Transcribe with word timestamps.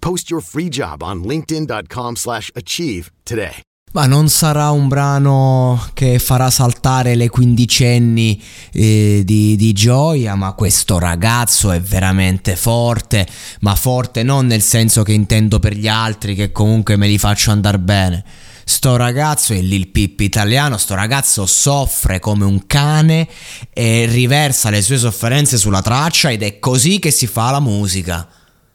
Post 0.00 0.30
your 0.30 0.42
free 0.42 0.68
job 0.68 1.02
on 1.02 1.22
linkedin.com/achieve 1.22 2.16
slash 2.16 2.50
achieve 2.54 3.10
today. 3.22 3.60
Ma 3.92 4.06
non 4.06 4.28
sarà 4.28 4.70
un 4.70 4.86
brano 4.86 5.88
che 5.94 6.20
farà 6.20 6.48
saltare 6.48 7.16
le 7.16 7.28
quindicenni 7.28 8.40
eh, 8.72 9.22
di, 9.24 9.56
di 9.56 9.72
gioia, 9.72 10.36
ma 10.36 10.52
questo 10.52 11.00
ragazzo 11.00 11.72
è 11.72 11.80
veramente 11.80 12.54
forte, 12.54 13.26
ma 13.62 13.74
forte 13.74 14.22
non 14.22 14.46
nel 14.46 14.62
senso 14.62 15.02
che 15.02 15.12
intendo 15.12 15.58
per 15.58 15.74
gli 15.74 15.88
altri, 15.88 16.36
che 16.36 16.52
comunque 16.52 16.96
me 16.96 17.08
li 17.08 17.18
faccio 17.18 17.50
andare 17.50 17.80
bene. 17.80 18.24
Sto 18.64 18.94
ragazzo 18.94 19.54
è 19.54 19.60
Lil 19.60 19.88
Pippi 19.88 20.22
italiano, 20.22 20.76
sto 20.76 20.94
ragazzo 20.94 21.44
soffre 21.44 22.20
come 22.20 22.44
un 22.44 22.68
cane 22.68 23.26
e 23.72 24.06
riversa 24.06 24.70
le 24.70 24.82
sue 24.82 24.98
sofferenze 24.98 25.58
sulla 25.58 25.82
traccia 25.82 26.30
ed 26.30 26.44
è 26.44 26.60
così 26.60 27.00
che 27.00 27.10
si 27.10 27.26
fa 27.26 27.50
la 27.50 27.60
musica. 27.60 28.28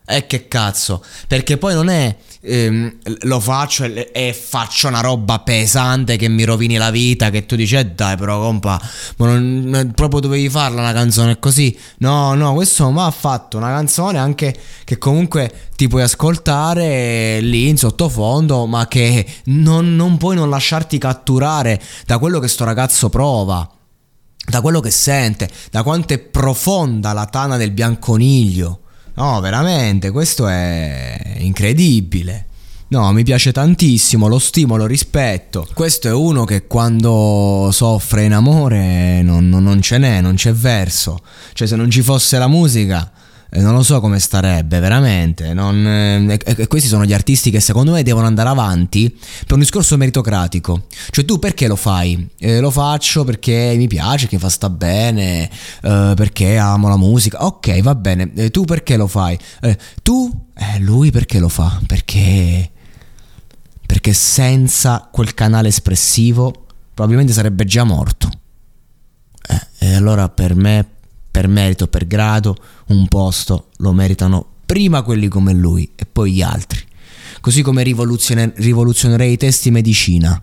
E 0.08 0.28
che 0.28 0.48
cazzo, 0.48 1.04
perché 1.28 1.58
poi 1.58 1.74
non 1.74 1.90
è 1.90 2.16
ehm, 2.42 2.98
lo 3.22 3.40
faccio 3.40 3.86
e, 3.86 4.12
e, 4.14 4.34
faccio 4.34 4.88
una 4.88 5.02
roba 5.02 5.40
pesante 5.40 6.16
che 6.16 6.28
mi 6.28 6.44
rovini 6.44 6.78
la 6.78 6.92
vita, 6.92 7.30
che 7.30 7.46
tu 7.46 7.56
dici, 7.56 7.76
eh 7.76 7.88
dai 7.88 8.16
però 8.16 8.40
compa, 8.40 8.80
ma 9.18 9.26
non, 9.26 9.92
proprio 9.96 10.20
dovevi 10.20 10.50
farla 10.50 10.82
una 10.82 10.94
canzone 10.94 11.40
così. 11.40 11.78
No, 11.98 12.34
no, 12.36 12.54
questo 12.54 12.90
mi 12.92 13.00
ha 13.00 13.12
fatto 13.12 13.58
una 13.58 13.70
canzone 13.70 14.20
anche 14.20 14.56
che 14.84 14.98
comunque 14.98 15.70
ti 15.76 15.88
puoi 15.88 16.04
ascoltare 16.04 17.40
lì 17.42 17.68
in 17.68 17.78
sottofondo, 17.78 18.66
ma 18.68 18.88
che 18.88 19.26
non, 19.46 19.96
non 19.96 20.18
puoi 20.18 20.36
non 20.36 20.50
lasciarti 20.50 20.98
catturare 20.98 21.82
da 22.06 22.20
quello 22.20 22.40
che 22.40 22.48
sto 22.48 22.64
ragazzo 22.64 23.10
prova 23.10 23.70
da 24.48 24.62
quello 24.62 24.80
che 24.80 24.92
sente, 24.92 25.50
da 25.72 25.82
quanto 25.82 26.14
è 26.14 26.20
profonda 26.20 27.14
la 27.14 27.26
tana 27.26 27.58
del 27.58 27.72
bianconiglio. 27.72 28.82
No, 29.16 29.40
veramente, 29.40 30.12
questo 30.12 30.48
è 30.48 31.36
incredibile. 31.38 32.46
No, 32.88 33.12
mi 33.14 33.24
piace 33.24 33.52
tantissimo, 33.52 34.28
lo 34.28 34.40
stimolo, 34.40 34.86
rispetto. 34.86 35.68
Questo 35.74 36.08
è 36.08 36.14
uno 36.14 36.44
che 36.44 36.68
quando 36.68 37.70
soffre 37.72 38.26
in 38.26 38.34
amore 38.34 39.22
non, 39.24 39.50
non, 39.50 39.64
non 39.64 39.82
ce 39.82 39.98
n'è, 39.98 40.22
non 40.22 40.36
c'è 40.36 40.54
verso. 40.54 41.20
Cioè 41.54 41.68
se 41.68 41.76
non 41.76 41.90
ci 41.90 42.02
fosse 42.02 42.38
la 42.38 42.48
musica 42.48 43.12
non 43.62 43.74
lo 43.74 43.84
so 43.84 44.00
come 44.00 44.20
starebbe 44.20 44.80
veramente. 44.80 45.54
Non, 45.54 45.88
eh, 45.88 46.40
e, 46.44 46.68
questi 46.68 46.88
sono 46.88 47.06
gli 47.06 47.14
artisti 47.14 47.52
che 47.52 47.60
secondo 47.60 47.92
me 47.92 48.04
devono 48.04 48.26
andare 48.26 48.50
avanti 48.50 49.10
per 49.10 49.54
un 49.54 49.60
discorso 49.60 49.98
meritocratico. 49.98 50.88
Cioè, 51.10 51.26
tu 51.26 51.40
perché 51.40 51.68
lo 51.68 51.76
fai? 51.76 52.30
Eh, 52.38 52.60
lo 52.60 52.72
faccio 52.72 53.24
perché 53.24 53.74
mi 53.78 53.88
piace, 53.88 54.28
che 54.28 54.38
fa 54.40 54.50
sta 54.50 54.70
bene, 54.70 55.50
eh, 55.82 56.14
perché 56.16 56.58
amo 56.58 56.88
la 56.88 56.98
musica. 56.98 57.46
Ok, 57.46 57.82
va 57.82 57.96
bene. 57.96 58.32
Eh, 58.36 58.52
tu 58.52 58.66
perché 58.66 58.98
lo 58.98 59.08
fai? 59.08 59.38
Eh, 59.62 59.78
tu? 60.02 60.44
lui 60.80 61.12
perché 61.12 61.40
lo 61.40 61.50
fa? 61.50 61.82
Perché. 61.86 62.72
Perché 63.86 64.14
senza 64.14 65.08
quel 65.12 65.34
canale 65.34 65.68
espressivo 65.68 66.66
probabilmente 66.94 67.34
sarebbe 67.34 67.66
già 67.66 67.84
morto. 67.84 68.30
e 69.80 69.94
allora 69.94 70.30
per 70.30 70.56
me 70.56 70.95
per 71.36 71.50
merito, 71.50 71.90
per 71.90 72.08
grado, 72.08 72.56
un 72.88 73.10
posto 73.10 73.68
lo 73.80 73.92
meritano 73.92 74.46
prima 74.66 75.02
quelli 75.02 75.28
come 75.28 75.52
lui 75.52 75.92
e 75.94 76.06
poi 76.06 76.32
gli 76.32 76.42
altri. 76.42 76.82
Così 77.42 77.62
come 77.62 77.84
rivoluzione, 77.84 78.54
rivoluzionerei 78.56 79.34
i 79.34 79.38
testi 79.38 79.70
medicina. 79.70 80.42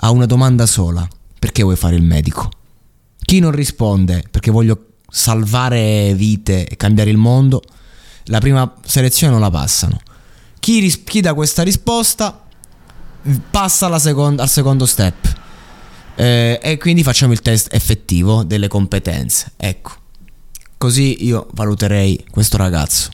Ha 0.00 0.10
una 0.10 0.26
domanda 0.26 0.66
sola. 0.66 1.08
Perché 1.38 1.62
vuoi 1.62 1.76
fare 1.76 1.94
il 1.94 2.02
medico? 2.02 2.50
Chi 3.20 3.38
non 3.38 3.52
risponde 3.52 4.24
perché 4.28 4.50
voglio 4.50 4.86
salvare 5.08 6.12
vite 6.14 6.66
e 6.66 6.76
cambiare 6.76 7.10
il 7.10 7.16
mondo, 7.16 7.62
la 8.24 8.40
prima 8.40 8.74
selezione 8.84 9.34
non 9.34 9.40
la 9.40 9.50
passano. 9.50 10.00
Chi, 10.58 10.80
ris- 10.80 11.04
chi 11.04 11.20
dà 11.20 11.32
questa 11.32 11.62
risposta 11.62 12.44
passa 13.52 13.96
seconda, 14.00 14.42
al 14.42 14.48
secondo 14.48 14.84
step. 14.84 15.36
Eh, 16.16 16.58
e 16.60 16.76
quindi 16.76 17.04
facciamo 17.04 17.32
il 17.32 17.40
test 17.40 17.72
effettivo 17.72 18.42
delle 18.42 18.66
competenze. 18.66 19.52
Ecco. 19.56 20.06
Così 20.78 21.24
io 21.26 21.48
valuterei 21.54 22.24
questo 22.30 22.56
ragazzo. 22.56 23.10